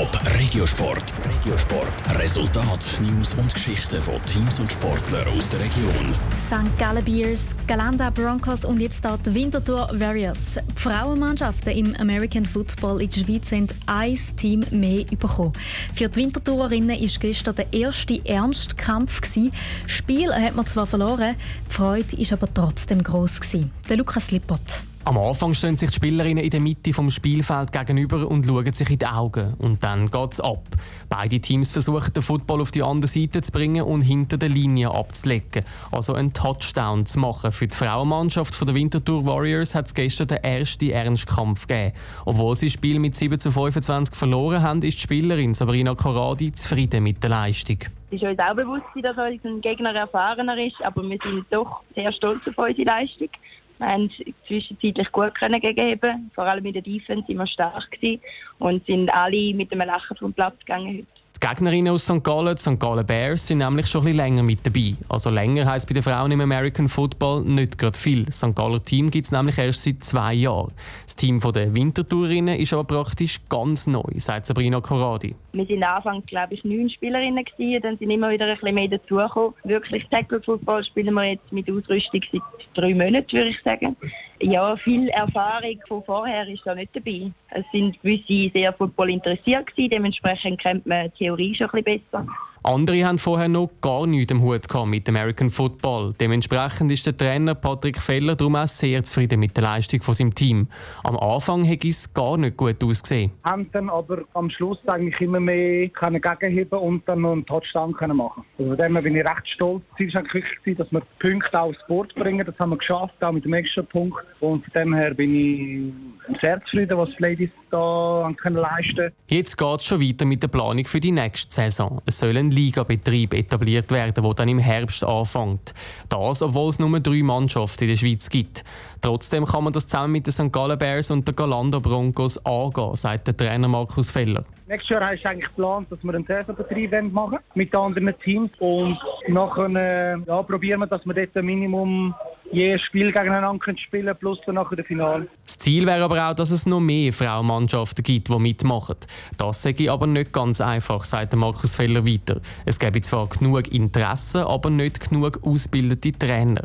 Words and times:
Top 0.00 0.18
Regiosport. 0.38 1.12
Regiosport. 1.28 2.18
Resultat, 2.18 2.98
News 3.02 3.34
und 3.34 3.52
Geschichten 3.52 4.00
von 4.00 4.14
Teams 4.24 4.58
und 4.58 4.72
Sportlern 4.72 5.28
aus 5.28 5.46
der 5.50 5.60
Region. 5.60 6.14
St. 6.46 6.78
Gallen 6.78 7.04
Bears, 7.04 7.48
Galanda 7.66 8.08
Broncos 8.08 8.64
und 8.64 8.80
jetzt 8.80 9.04
die 9.04 9.34
Winterthur 9.34 9.90
Warriors. 9.92 10.54
Die 10.54 10.80
Frauenmannschaften 10.80 11.74
im 11.74 11.94
American 11.96 12.46
Football 12.46 13.02
in 13.02 13.10
der 13.10 13.20
Schweiz 13.20 13.52
haben 13.52 13.68
ein 13.84 14.18
Team 14.38 14.64
mehr 14.70 15.04
bekommen. 15.04 15.52
Für 15.94 16.08
die 16.08 16.16
Winterthurerinnen 16.16 16.98
war 16.98 17.08
gestern 17.20 17.56
der 17.56 17.70
erste 17.70 18.24
ernste 18.24 18.76
Kampf. 18.76 19.20
Das 19.20 19.52
Spiel 19.86 20.32
hat 20.32 20.56
man 20.56 20.64
zwar 20.64 20.86
verloren, 20.86 21.36
die 21.68 21.74
Freude 21.74 22.16
war 22.16 22.32
aber 22.32 22.54
trotzdem 22.54 23.02
gross. 23.02 23.38
Der 23.86 23.98
Lukas 23.98 24.30
Lippert. 24.30 24.82
Am 25.10 25.18
Anfang 25.18 25.54
stehen 25.54 25.76
sich 25.76 25.90
die 25.90 25.96
Spielerinnen 25.96 26.44
in 26.44 26.50
der 26.50 26.60
Mitte 26.60 26.92
vom 26.92 27.10
Spielfeld 27.10 27.72
gegenüber 27.72 28.28
und 28.28 28.46
schauen 28.46 28.72
sich 28.72 28.90
in 28.90 28.98
die 29.00 29.06
Augen. 29.06 29.54
Und 29.58 29.82
dann 29.82 30.08
geht 30.08 30.34
es 30.34 30.40
ab. 30.40 30.62
Beide 31.08 31.40
Teams 31.40 31.72
versuchen, 31.72 32.12
den 32.12 32.22
Football 32.22 32.60
auf 32.60 32.70
die 32.70 32.84
andere 32.84 33.08
Seite 33.08 33.42
zu 33.42 33.50
bringen 33.50 33.82
und 33.82 34.02
hinter 34.02 34.38
der 34.38 34.50
Linie 34.50 34.94
abzulegen. 34.94 35.64
Also 35.90 36.14
einen 36.14 36.32
Touchdown 36.32 37.06
zu 37.06 37.18
machen. 37.18 37.50
Für 37.50 37.66
die 37.66 37.74
Frauenmannschaft 37.74 38.64
der 38.64 38.72
Winterthur 38.72 39.26
Warriors 39.26 39.74
hat 39.74 39.86
es 39.86 39.94
gestern 39.94 40.28
den 40.28 40.44
ersten 40.44 40.90
Ernstkampf 40.90 41.66
gegeben. 41.66 41.92
Obwohl 42.24 42.54
sie 42.54 42.66
das 42.66 42.74
Spiel 42.74 43.00
mit 43.00 43.16
7 43.16 43.40
zu 43.40 43.50
25 43.50 44.14
verloren 44.14 44.62
haben, 44.62 44.80
ist 44.82 44.98
die 44.98 45.02
Spielerin 45.02 45.54
Sabrina 45.54 45.96
Corradi 45.96 46.52
zufrieden 46.52 47.02
mit 47.02 47.20
der 47.20 47.30
Leistung. 47.30 47.78
Es 48.12 48.22
ist 48.22 48.28
uns 48.28 48.38
auch 48.38 48.54
bewusst, 48.54 48.84
dass 49.02 49.16
unser 49.16 49.60
Gegner 49.60 49.92
erfahrener 49.92 50.56
ist, 50.56 50.80
aber 50.84 51.02
wir 51.02 51.18
sind 51.20 51.46
doch 51.50 51.80
sehr 51.96 52.12
stolz 52.12 52.46
auf 52.46 52.56
unsere 52.56 52.84
Leistung. 52.84 53.30
Wir 53.80 53.86
haben 53.86 54.10
zwischenzeitlich 54.46 55.10
gut 55.10 55.34
können 55.34 55.58
gegeben. 55.58 56.30
Vor 56.34 56.44
allem 56.44 56.66
in 56.66 56.74
der 56.74 56.82
Defense 56.82 57.24
sind 57.26 57.38
wir 57.38 57.46
stark 57.46 57.90
gewesen 57.90 58.20
und 58.58 58.84
sind 58.84 59.08
alle 59.08 59.54
mit 59.54 59.72
einem 59.72 59.88
Lachen 59.88 60.18
vom 60.18 60.34
Platz 60.34 60.58
gegangen 60.60 60.98
heute. 60.98 61.19
Die 61.42 61.46
Gegnerinnen 61.46 61.94
aus 61.94 62.04
St. 62.04 62.22
Gallen, 62.22 62.54
die 62.54 62.60
St. 62.60 62.78
Gallen 62.78 63.06
Bears, 63.06 63.46
sind 63.46 63.58
nämlich 63.58 63.86
schon 63.86 64.06
ein 64.06 64.14
länger 64.14 64.42
mit 64.42 64.58
dabei. 64.66 64.94
Also 65.08 65.30
länger 65.30 65.64
heisst 65.64 65.88
bei 65.88 65.94
den 65.94 66.02
Frauen 66.02 66.30
im 66.32 66.40
American 66.42 66.86
Football 66.86 67.44
nicht 67.44 67.78
gerade 67.78 67.96
viel. 67.96 68.26
Das 68.26 68.40
St. 68.40 68.54
Galler 68.54 68.84
Team 68.84 69.10
gibt 69.10 69.24
es 69.24 69.32
nämlich 69.32 69.56
erst 69.56 69.84
seit 69.84 70.04
zwei 70.04 70.34
Jahren. 70.34 70.70
Das 71.06 71.16
Team 71.16 71.38
der 71.38 71.74
Wintertourinnen 71.74 72.58
ist 72.58 72.74
aber 72.74 72.84
praktisch 72.84 73.40
ganz 73.48 73.86
neu, 73.86 74.02
sagt 74.16 74.44
Sabrina 74.44 74.82
Corradi. 74.82 75.34
Wir 75.52 75.66
waren 75.68 75.82
Anfang, 75.82 76.26
glaube 76.26 76.54
ich, 76.54 76.62
neun 76.62 76.90
Spielerinnen 76.90 77.44
gewesen, 77.44 77.82
dann 77.82 77.96
sind 77.96 78.10
immer 78.10 78.28
wieder 78.28 78.44
ein 78.44 78.58
bisschen 78.58 78.74
mehr 78.74 78.88
dazugekommen. 78.88 79.54
Wirklich 79.64 80.06
Tackle 80.10 80.42
Football 80.42 80.84
spielen 80.84 81.14
wir 81.14 81.24
jetzt 81.24 81.50
mit 81.50 81.70
Ausrüstung 81.70 82.20
seit 82.30 82.42
drei 82.74 82.94
Monaten, 82.94 83.32
würde 83.32 83.48
ich 83.48 83.62
sagen. 83.62 83.96
Ja, 84.42 84.76
viel 84.76 85.08
Erfahrung 85.08 85.80
von 85.88 86.04
vorher 86.04 86.46
ist 86.48 86.66
da 86.66 86.74
nicht 86.74 86.94
dabei. 86.94 87.32
Es 87.50 87.64
sind 87.72 88.00
gewisse 88.02 88.52
sehr 88.54 88.72
Football 88.74 89.10
interessiert 89.10 89.66
gewesen, 89.68 89.90
dementsprechend 89.90 90.60
kennt 90.60 90.86
man 90.86 91.10
die 91.18 91.29
Theorie 91.30 91.54
schon 91.54 91.70
ein 91.70 91.84
bisschen 91.84 92.02
besser. 92.10 92.26
Andere 92.62 93.06
haben 93.06 93.18
vorher 93.18 93.48
noch 93.48 93.70
gar 93.80 94.06
nichts 94.06 94.30
im 94.30 94.42
Hut 94.42 94.66
mit 94.86 95.08
American 95.08 95.48
Football. 95.48 96.12
Dementsprechend 96.20 96.92
ist 96.92 97.06
der 97.06 97.16
Trainer 97.16 97.54
Patrick 97.54 97.98
Feller 97.98 98.36
darum 98.36 98.54
auch 98.54 98.68
sehr 98.68 99.02
zufrieden 99.02 99.40
mit 99.40 99.56
der 99.56 99.64
Leistung 99.64 100.02
von 100.02 100.12
seinem 100.12 100.34
Team. 100.34 100.68
Am 101.02 101.16
Anfang 101.16 101.66
hat 101.66 101.82
es 101.86 102.12
gar 102.12 102.36
nicht 102.36 102.58
gut 102.58 102.84
ausgesehen. 102.84 103.30
Haben 103.44 103.70
dann 103.72 103.88
aber 103.88 104.24
am 104.34 104.50
Schluss 104.50 104.78
eigentlich 104.86 105.18
immer 105.22 105.40
mehr 105.40 105.88
gegenheben 105.88 106.78
und 106.78 107.08
dann 107.08 107.22
noch 107.22 107.32
einen 107.32 107.46
Touchdown 107.46 107.94
können 107.94 108.18
machen. 108.18 108.44
Also 108.58 108.70
von 108.70 108.78
dem 108.78 109.02
bin 109.02 109.16
ich 109.16 109.24
recht 109.24 109.48
stolz. 109.48 109.82
Das 109.88 109.96
Ziel 109.96 110.14
war 110.14 110.20
eigentlich 110.20 110.76
dass 110.76 110.92
wir 110.92 111.02
Punkte 111.18 111.60
aufs 111.60 111.86
Board 111.88 112.14
bringen. 112.14 112.44
Das 112.44 112.58
haben 112.58 112.70
wir 112.70 112.76
geschafft, 112.76 113.14
auch 113.22 113.32
mit 113.32 113.46
dem 113.46 113.54
extra 113.54 113.80
Punkt. 113.80 114.18
Und 114.40 114.64
von 114.64 114.72
dem 114.74 114.94
her 114.94 115.14
bin 115.14 115.34
ich 115.34 116.40
sehr 116.40 116.62
zufrieden, 116.64 116.98
was 116.98 117.08
die 117.16 117.22
Ladies 117.22 117.50
da 117.70 118.32
können 118.36 118.56
leisten 118.56 119.12
Jetzt 119.28 119.56
geht 119.56 119.80
es 119.80 119.84
schon 119.84 120.00
weiter 120.00 120.24
mit 120.24 120.42
der 120.42 120.48
Planung 120.48 120.84
für 120.84 121.00
die 121.00 121.12
nächste 121.12 121.54
Saison. 121.54 122.02
Es 122.04 122.18
soll 122.18 122.36
ein 122.50 122.56
Ligabetrieb 122.56 123.34
etabliert 123.34 123.90
werden, 123.90 124.22
der 124.22 124.34
dann 124.34 124.48
im 124.48 124.58
Herbst 124.58 125.04
anfängt. 125.04 125.74
Das, 126.08 126.42
obwohl 126.42 126.70
es 126.70 126.78
nur 126.78 127.00
drei 127.00 127.22
Mannschaften 127.22 127.84
in 127.84 127.90
der 127.90 127.96
Schweiz 127.96 128.28
gibt. 128.28 128.64
Trotzdem 129.00 129.46
kann 129.46 129.64
man 129.64 129.72
das 129.72 129.88
zusammen 129.88 130.12
mit 130.12 130.26
den 130.26 130.32
St. 130.32 130.52
Gallen 130.52 130.78
Bears 130.78 131.10
und 131.10 131.26
den 131.26 131.34
Galanda 131.34 131.78
Broncos 131.78 132.44
angehen, 132.44 132.94
sagt 132.96 133.28
der 133.28 133.36
Trainer 133.36 133.68
Markus 133.68 134.10
Feller. 134.10 134.44
Nächstes 134.68 134.90
Jahr 134.90 135.12
ist 135.12 135.24
eigentlich 135.24 135.48
geplant, 135.48 135.90
dass 135.90 136.02
wir 136.02 136.14
einen 136.14 136.26
Saisonbetrieb 136.26 136.92
machen 137.12 137.38
mit 137.54 137.74
anderen 137.74 138.14
Teams 138.22 138.50
und 138.58 138.98
nachher 139.28 139.68
äh, 139.70 140.18
ja, 140.26 140.42
probieren 140.42 140.80
wir, 140.80 140.86
dass 140.86 141.04
wir 141.06 141.14
dort 141.14 141.36
ein 141.36 141.46
Minimum 141.46 142.14
jedes 142.52 142.82
Spiel 142.82 143.12
gegeneinander 143.12 143.76
spielen 143.76 144.14
plus 144.18 144.40
dann 144.44 144.56
nachher 144.56 144.76
das 144.76 144.86
Finale. 144.86 145.28
Das 145.44 145.58
Ziel 145.58 145.86
wäre 145.86 146.04
aber 146.04 146.28
auch, 146.28 146.34
dass 146.34 146.50
es 146.50 146.66
noch 146.66 146.80
mehr 146.80 147.12
Frauenmannschaften 147.12 148.02
gibt, 148.02 148.28
die 148.28 148.38
mitmachen. 148.38 148.96
Das 149.36 149.62
sage 149.62 149.84
ich 149.84 149.90
aber 149.90 150.06
nicht 150.06 150.32
ganz 150.32 150.60
einfach, 150.60 151.04
sagt 151.04 151.34
Markus 151.36 151.76
Feller 151.76 152.06
weiter. 152.06 152.40
Es 152.64 152.78
gäbe 152.78 153.00
zwar 153.00 153.28
genug 153.28 153.72
Interesse, 153.72 154.46
aber 154.46 154.70
nicht 154.70 155.08
genug 155.08 155.40
ausgebildete 155.42 156.12
Trainer. 156.12 156.62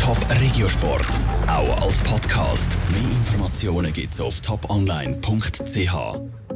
Top 0.00 0.18
Regiosport, 0.40 1.06
auch 1.46 1.82
als 1.82 2.00
Podcast. 2.02 2.76
Mehr 2.90 3.02
Informationen 3.02 3.92
gibt 3.92 4.14
es 4.14 4.20
auf 4.20 4.40
toponline.ch. 4.40 6.49